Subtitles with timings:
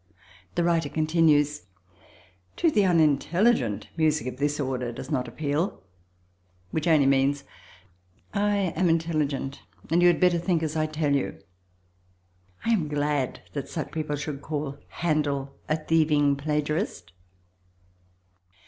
[0.55, 1.67] The writer continues:
[2.55, 5.83] "To the unintelligent, music of this order does not appeal";
[6.71, 7.43] which only means
[8.33, 9.61] "I am intelligent
[9.91, 11.37] and you had better think as I tell you."
[12.65, 17.13] I am glad that such people should call Handel a thieving plagiarist.